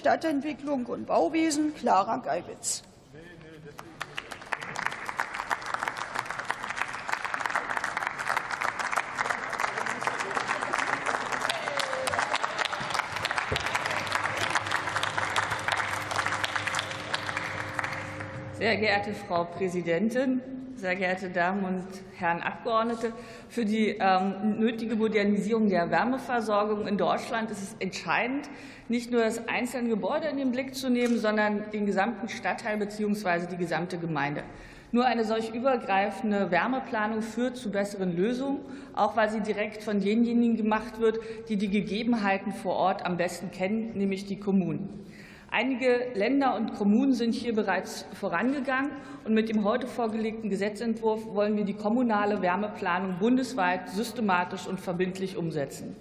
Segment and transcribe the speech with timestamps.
[0.00, 2.82] Stadtentwicklung und Bauwesen Clara Geiwitz.
[18.56, 20.40] Sehr geehrte Frau Präsidentin,
[20.80, 21.84] sehr geehrte Damen und
[22.16, 23.12] Herren Abgeordnete!
[23.50, 28.48] Für die ähm, nötige Modernisierung der Wärmeversorgung in Deutschland ist es entscheidend,
[28.88, 33.46] nicht nur das einzelne Gebäude in den Blick zu nehmen, sondern den gesamten Stadtteil bzw.
[33.50, 34.42] die gesamte Gemeinde.
[34.90, 38.60] Nur eine solch übergreifende Wärmeplanung führt zu besseren Lösungen,
[38.94, 43.50] auch weil sie direkt von denjenigen gemacht wird, die die Gegebenheiten vor Ort am besten
[43.50, 45.06] kennen, nämlich die Kommunen.
[45.52, 48.92] Einige Länder und Kommunen sind hier bereits vorangegangen,
[49.24, 55.36] und mit dem heute vorgelegten Gesetzentwurf wollen wir die kommunale Wärmeplanung bundesweit systematisch und verbindlich
[55.36, 55.96] umsetzen.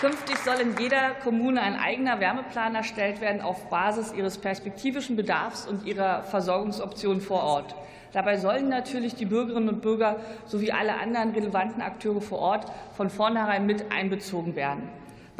[0.00, 5.66] Künftig soll in jeder Kommune ein eigener Wärmeplan erstellt werden auf Basis ihres perspektivischen Bedarfs
[5.66, 7.74] und ihrer Versorgungsoptionen vor Ort.
[8.12, 13.10] Dabei sollen natürlich die Bürgerinnen und Bürger sowie alle anderen relevanten Akteure vor Ort von
[13.10, 14.88] vornherein mit einbezogen werden.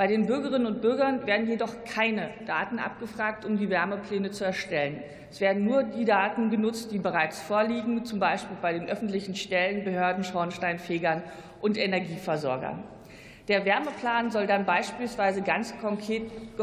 [0.00, 5.02] Bei den Bürgerinnen und Bürgern werden jedoch keine Daten abgefragt, um die Wärmepläne zu erstellen.
[5.30, 9.84] Es werden nur die Daten genutzt, die bereits vorliegen, zum Beispiel bei den öffentlichen Stellen,
[9.84, 11.22] Behörden, Schornsteinfegern
[11.60, 12.82] und Energieversorgern.
[13.48, 16.22] Der Wärmeplan soll dann beispielsweise ganz konkret,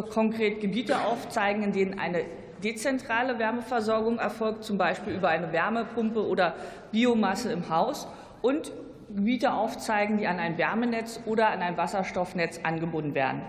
[0.09, 2.23] konkret Gebiete aufzeigen, in denen eine
[2.63, 6.55] dezentrale Wärmeversorgung erfolgt, zum Beispiel über eine Wärmepumpe oder
[6.91, 8.07] Biomasse im Haus,
[8.41, 8.71] und
[9.09, 13.41] Gebiete aufzeigen, die an ein Wärmenetz oder an ein Wasserstoffnetz angebunden werden.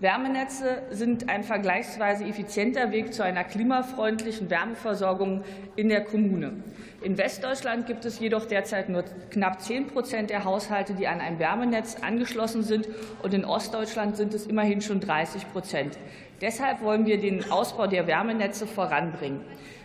[0.00, 5.42] Wärmenetze sind ein vergleichsweise effizienter Weg zu einer klimafreundlichen Wärmeversorgung
[5.76, 6.52] in der Kommune.
[7.00, 11.38] In Westdeutschland gibt es jedoch derzeit nur knapp 10 Prozent der Haushalte, die an ein
[11.38, 12.88] Wärmenetz angeschlossen sind,
[13.22, 15.96] und in Ostdeutschland sind es immerhin schon 30 Prozent.
[16.40, 19.40] Deshalb wollen wir den Ausbau der Wärmenetze voranbringen.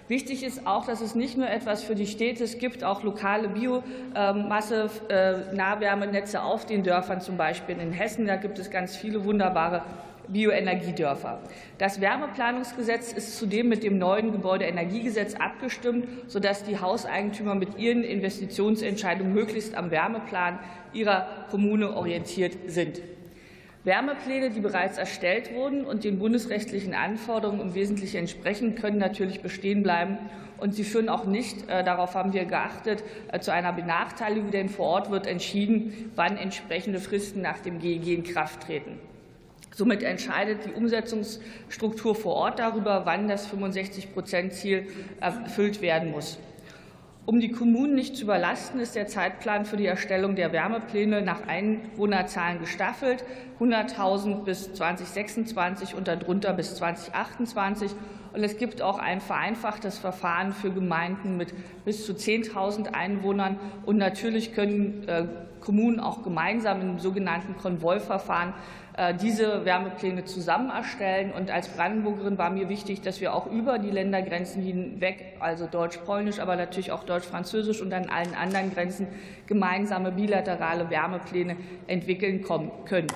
[0.09, 3.47] Wichtig ist auch, dass es nicht nur etwas für die Städte es gibt, auch lokale
[3.47, 8.25] Biomasse, äh, auf den Dörfern, zum Beispiel in Hessen.
[8.25, 9.83] Da gibt es ganz viele wunderbare
[10.27, 11.39] Bioenergiedörfer.
[11.77, 19.31] Das Wärmeplanungsgesetz ist zudem mit dem neuen Gebäudeenergiegesetz abgestimmt, sodass die Hauseigentümer mit ihren Investitionsentscheidungen
[19.33, 20.57] möglichst am Wärmeplan
[20.91, 22.99] ihrer Kommune orientiert sind.
[23.85, 29.83] Wärmepläne, die bereits erstellt wurden und den bundesrechtlichen Anforderungen im Wesentlichen entsprechen, können natürlich bestehen
[29.83, 30.17] bleiben.
[30.57, 34.67] Und sie führen auch nicht, äh, darauf haben wir geachtet, äh, zu einer Benachteiligung, denn
[34.67, 38.99] vor Ort wird entschieden, wann entsprechende Fristen nach dem GEG in Kraft treten.
[39.73, 44.87] Somit entscheidet die Umsetzungsstruktur vor Ort darüber, wann das 65-Prozent-Ziel
[45.21, 46.37] erfüllt werden muss.
[47.29, 51.45] Um die Kommunen nicht zu überlasten, ist der Zeitplan für die Erstellung der Wärmepläne nach
[51.45, 53.23] Einwohnerzahlen gestaffelt,
[53.59, 57.91] 100.000 bis 2026 und darunter bis 2028.
[58.33, 61.53] Und es gibt auch ein vereinfachtes Verfahren für Gemeinden mit
[61.85, 63.59] bis zu 10.000 Einwohnern.
[63.85, 65.25] Und natürlich können äh,
[65.61, 68.53] Kommunen auch gemeinsam im sogenannten Konvoiverfahren
[68.99, 71.31] äh, diese Wärmepläne zusammen erstellen.
[71.31, 76.39] Und als Brandenburgerin war mir wichtig, dass wir auch über die Ländergrenzen hinweg, also deutsch-polnisch,
[76.39, 79.07] aber natürlich auch deutsch-französisch und an allen anderen Grenzen
[79.47, 81.55] gemeinsame bilaterale Wärmepläne
[81.87, 82.43] entwickeln
[82.85, 83.07] können.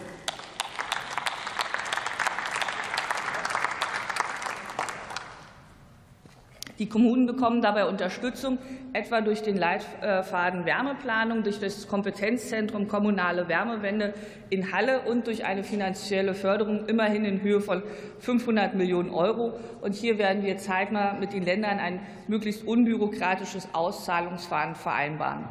[6.79, 8.57] Die Kommunen bekommen dabei Unterstützung,
[8.93, 14.15] etwa durch den Leitfaden Wärmeplanung, durch das Kompetenzzentrum Kommunale Wärmewende
[14.49, 17.83] in Halle und durch eine finanzielle Förderung immerhin in Höhe von
[18.19, 19.53] 500 Millionen Euro.
[19.81, 25.43] Und hier werden wir zeitnah mit den Ländern ein möglichst unbürokratisches Auszahlungsverfahren vereinbaren.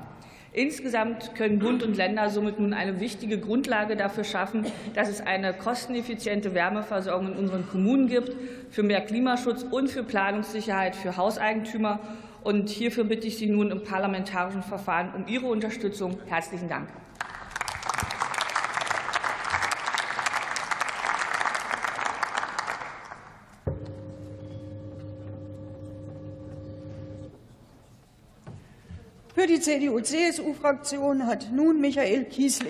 [0.54, 5.54] Insgesamt können Bund und Länder somit nun eine wichtige Grundlage dafür schaffen, dass es eine
[5.54, 8.36] kosteneffiziente Wärmeversorgung in unseren Kommunen gibt,
[8.70, 12.00] für mehr Klimaschutz und für Planungssicherheit für Hauseigentümer.
[12.44, 16.18] Und hierfür bitte ich Sie nun im parlamentarischen Verfahren um Ihre Unterstützung.
[16.26, 16.88] Herzlichen Dank.
[29.34, 32.52] Für die CDU-CSU-Fraktion hat nun Michael Kiesling